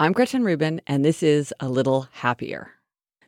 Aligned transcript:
I'm 0.00 0.12
Gretchen 0.12 0.44
Rubin, 0.44 0.80
and 0.86 1.04
this 1.04 1.22
is 1.22 1.52
A 1.60 1.68
Little 1.68 2.08
Happier. 2.10 2.70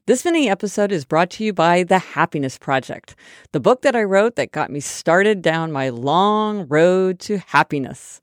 This 0.06 0.24
mini 0.24 0.48
episode 0.48 0.90
is 0.90 1.04
brought 1.04 1.28
to 1.32 1.44
you 1.44 1.52
by 1.52 1.82
The 1.82 1.98
Happiness 1.98 2.56
Project, 2.56 3.14
the 3.52 3.60
book 3.60 3.82
that 3.82 3.94
I 3.94 4.04
wrote 4.04 4.36
that 4.36 4.52
got 4.52 4.70
me 4.70 4.80
started 4.80 5.42
down 5.42 5.70
my 5.70 5.90
long 5.90 6.66
road 6.68 7.18
to 7.20 7.36
happiness. 7.36 8.22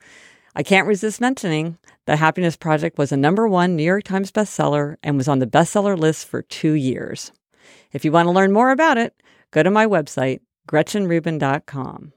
I 0.56 0.64
can't 0.64 0.88
resist 0.88 1.22
mentioning 1.22 1.78
The 2.08 2.16
Happiness 2.16 2.58
Project 2.58 2.98
was 2.98 3.12
a 3.12 3.18
number 3.18 3.48
one 3.48 3.76
New 3.76 3.84
York 3.84 4.04
Times 4.04 4.32
bestseller 4.32 4.96
and 5.04 5.16
was 5.16 5.28
on 5.28 5.38
the 5.38 5.46
bestseller 5.46 5.96
list 5.96 6.28
for 6.28 6.42
two 6.42 6.74
years. 6.74 7.32
If 7.94 8.04
you 8.04 8.12
want 8.12 8.26
to 8.26 8.32
learn 8.32 8.52
more 8.52 8.72
about 8.72 8.98
it, 8.98 9.14
go 9.52 9.62
to 9.62 9.70
my 9.70 9.86
website, 9.86 10.40
gretchenrubin.com. 10.68 12.14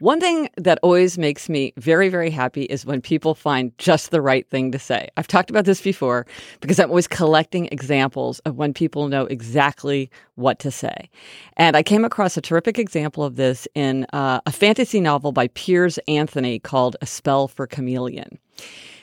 One 0.00 0.20
thing 0.20 0.48
that 0.56 0.78
always 0.82 1.18
makes 1.18 1.48
me 1.48 1.72
very, 1.76 2.08
very 2.08 2.30
happy 2.30 2.64
is 2.64 2.84
when 2.84 3.00
people 3.00 3.34
find 3.34 3.76
just 3.78 4.10
the 4.10 4.20
right 4.20 4.48
thing 4.50 4.72
to 4.72 4.78
say. 4.78 5.08
I've 5.16 5.28
talked 5.28 5.50
about 5.50 5.66
this 5.66 5.80
before 5.80 6.26
because 6.60 6.80
I'm 6.80 6.90
always 6.90 7.06
collecting 7.06 7.66
examples 7.66 8.40
of 8.40 8.56
when 8.56 8.74
people 8.74 9.08
know 9.08 9.26
exactly 9.26 10.10
what 10.34 10.58
to 10.60 10.70
say. 10.70 11.08
And 11.56 11.76
I 11.76 11.82
came 11.82 12.04
across 12.04 12.36
a 12.36 12.40
terrific 12.40 12.78
example 12.78 13.22
of 13.22 13.36
this 13.36 13.68
in 13.74 14.06
uh, 14.12 14.40
a 14.46 14.52
fantasy 14.52 15.00
novel 15.00 15.30
by 15.32 15.48
Piers 15.48 15.98
Anthony 16.08 16.58
called 16.58 16.96
A 17.00 17.06
Spell 17.06 17.46
for 17.46 17.66
Chameleon. 17.66 18.38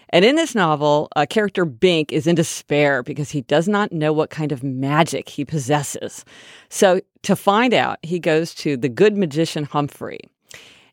And 0.10 0.26
in 0.26 0.36
this 0.36 0.54
novel, 0.54 1.08
a 1.16 1.26
character 1.26 1.64
Bink 1.64 2.12
is 2.12 2.28
in 2.28 2.36
despair 2.36 3.02
because 3.02 3.30
he 3.30 3.42
does 3.42 3.70
not 3.70 3.94
know 3.94 4.12
what 4.12 4.30
kind 4.30 4.52
of 4.52 4.62
magic 4.62 5.30
he 5.30 5.46
possesses. 5.46 6.26
So, 6.68 7.00
to 7.24 7.36
find 7.36 7.74
out, 7.74 7.98
he 8.04 8.20
goes 8.20 8.54
to 8.56 8.76
the 8.76 8.90
good 8.90 9.16
magician 9.16 9.64
Humphrey. 9.64 10.20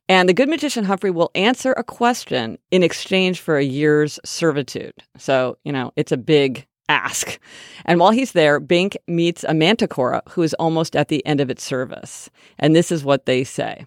And 0.09 0.29
the 0.29 0.35
good 0.35 0.49
magician 0.49 0.85
Humphrey 0.85 1.11
will 1.11 1.31
answer 1.35 1.73
a 1.73 1.85
question 1.85 2.59
in 2.71 2.83
exchange 2.83 3.41
for 3.41 3.59
a 3.59 3.65
year's 3.65 4.19
servitude. 4.25 4.95
So, 5.19 5.59
you 5.65 5.73
know, 5.73 5.93
it's 5.97 6.13
a 6.13 6.17
big 6.17 6.67
ask. 6.89 7.39
And 7.85 8.01
while 8.01 8.11
he's 8.11 8.33
there, 8.33 8.59
Bink 8.59 8.97
meets 9.07 9.45
a 9.45 9.49
manticora 9.49 10.23
who 10.31 10.43
is 10.43 10.55
almost 10.55 10.97
at 10.97 11.09
the 11.09 11.25
end 11.27 11.41
of 11.41 11.51
its 11.51 11.63
service. 11.63 12.31
And 12.59 12.75
this 12.75 12.91
is 12.91 13.05
what 13.05 13.27
they 13.27 13.45
say 13.45 13.85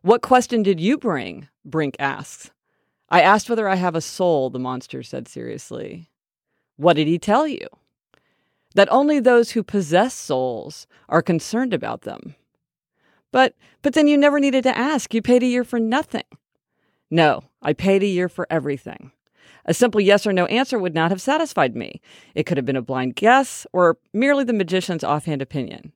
What 0.00 0.22
question 0.22 0.62
did 0.62 0.80
you 0.80 0.96
bring? 0.96 1.48
Brink 1.64 1.96
asks. 1.98 2.50
I 3.10 3.20
asked 3.20 3.50
whether 3.50 3.68
I 3.68 3.76
have 3.76 3.94
a 3.94 4.00
soul, 4.00 4.50
the 4.50 4.58
monster 4.58 5.02
said 5.02 5.28
seriously. 5.28 6.08
What 6.76 6.96
did 6.96 7.06
he 7.06 7.18
tell 7.18 7.46
you? 7.46 7.68
That 8.74 8.90
only 8.90 9.20
those 9.20 9.52
who 9.52 9.62
possess 9.62 10.14
souls 10.14 10.86
are 11.08 11.22
concerned 11.22 11.72
about 11.72 12.02
them. 12.02 12.34
But 13.34 13.56
but 13.82 13.94
then 13.94 14.06
you 14.06 14.16
never 14.16 14.38
needed 14.38 14.62
to 14.62 14.78
ask. 14.78 15.12
You 15.12 15.20
paid 15.20 15.42
a 15.42 15.46
year 15.46 15.64
for 15.64 15.80
nothing. 15.80 16.22
No, 17.10 17.42
I 17.60 17.72
paid 17.72 18.04
a 18.04 18.06
year 18.06 18.28
for 18.28 18.46
everything. 18.48 19.10
A 19.64 19.74
simple 19.74 20.00
yes 20.00 20.24
or 20.24 20.32
no 20.32 20.46
answer 20.46 20.78
would 20.78 20.94
not 20.94 21.10
have 21.10 21.20
satisfied 21.20 21.74
me. 21.74 22.00
It 22.36 22.44
could 22.46 22.56
have 22.58 22.64
been 22.64 22.76
a 22.76 22.80
blind 22.82 23.16
guess 23.16 23.66
or 23.72 23.98
merely 24.12 24.44
the 24.44 24.52
magician's 24.52 25.02
offhand 25.02 25.42
opinion. 25.42 25.92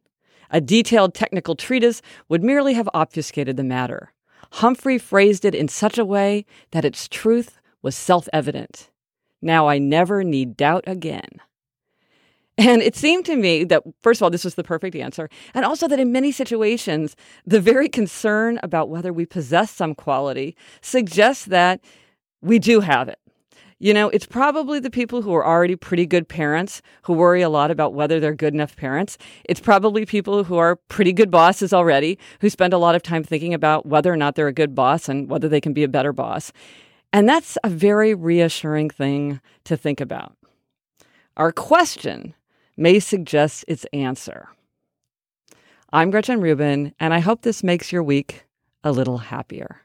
A 0.51 0.61
detailed 0.61 1.15
technical 1.15 1.55
treatise 1.55 2.03
would 2.29 2.43
merely 2.43 2.75
have 2.75 2.89
obfuscated 2.93 3.57
the 3.57 3.63
matter. 3.63 4.13
Humphrey 4.55 4.99
phrased 4.99 5.45
it 5.45 5.55
in 5.55 5.69
such 5.69 5.97
a 5.97 6.05
way 6.05 6.45
that 6.73 6.85
its 6.85 7.07
truth 7.07 7.61
was 7.83 7.95
self 7.95 8.29
evident. 8.33 8.91
Now 9.41 9.69
I 9.69 9.79
never 9.79 10.25
need 10.25 10.57
doubt 10.57 10.83
again. 10.89 11.41
And 12.59 12.83
it 12.83 12.97
seemed 12.97 13.25
to 13.27 13.37
me 13.37 13.63
that, 13.65 13.85
first 14.03 14.21
of 14.21 14.25
all, 14.25 14.31
this 14.31 14.45
was 14.45 14.57
the 14.57 14.65
perfect 14.65 14.97
answer. 14.97 15.31
And 15.55 15.65
also 15.65 15.87
that 15.87 16.01
in 16.01 16.11
many 16.11 16.33
situations, 16.33 17.15
the 17.47 17.61
very 17.61 17.89
concern 17.89 18.59
about 18.65 18.89
whether 18.89 19.13
we 19.13 19.27
possess 19.27 19.71
some 19.71 19.95
quality 19.95 20.57
suggests 20.81 21.45
that 21.47 21.81
we 22.43 22.59
do 22.59 22.81
have 22.81 23.09
it. 23.09 23.21
You 23.79 23.95
know, 23.95 24.09
it's 24.09 24.27
probably 24.27 24.81
the 24.81 24.91
people 24.91 25.23
who 25.23 25.33
are 25.35 25.47
already 25.47 25.77
pretty 25.77 26.05
good 26.05 26.29
parents 26.29 26.83
who 27.03 27.13
worry 27.13 27.43
a 27.43 27.49
lot 27.49 27.71
about 27.71 27.95
whether 27.95 28.19
they're 28.19 28.35
good 28.35 28.55
enough 28.55 28.75
parents. 28.75 29.19
It's 29.45 29.61
probably 29.61 30.05
people 30.05 30.43
who 30.43 30.57
are 30.57 30.75
pretty 30.89 31.13
good 31.13 31.31
bosses 31.31 31.73
already 31.73 32.19
who 32.41 32.51
spend 32.51 32.73
a 32.73 32.79
lot 32.79 32.97
of 32.97 33.05
time 33.05 33.23
thinking 33.23 33.55
about 33.55 33.87
whether 33.87 34.13
or 34.13 34.17
not 34.17 34.35
they're 34.35 34.49
a 34.49 34.53
good 34.53 34.75
boss 34.75 35.09
and 35.09 35.31
whether 35.31 35.49
they 35.49 35.61
can 35.61 35.75
be 35.75 35.85
a 35.85 35.89
better 35.89 36.13
boss. 36.13 36.53
And 37.13 37.29
that's 37.29 37.57
a 37.63 37.71
very 37.71 38.15
reassuring 38.15 38.91
thing 38.91 39.41
to 39.63 39.77
think 39.77 40.01
about. 40.01 40.37
Our 41.37 41.53
question 41.53 42.35
may 42.79 43.01
suggest 43.01 43.65
its 43.67 43.85
answer. 43.93 44.49
I'm 45.93 46.11
Gretchen 46.11 46.41
Rubin, 46.41 46.95
and 47.01 47.13
I 47.13 47.19
hope 47.19 47.43
this 47.43 47.65
makes 47.65 47.91
your 47.93 48.05
week 48.05 48.45
a 48.85 48.93
little 48.93 49.19
happier. 49.19 49.83